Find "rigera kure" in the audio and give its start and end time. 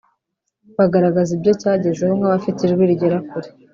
2.89-3.49